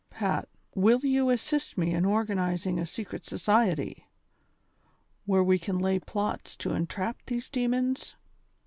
"Pat, 0.09 0.49
will 0.73 1.01
you 1.01 1.29
assist 1.29 1.77
me 1.77 1.93
in 1.93 2.05
organizing 2.05 2.79
a 2.79 2.87
secret 2.87 3.23
society, 3.23 4.07
where 5.27 5.43
we 5.43 5.59
can 5.59 5.77
lay 5.77 5.99
plots 5.99 6.57
to 6.57 6.73
entrap 6.73 7.17
these 7.27 7.51
demons 7.51 8.15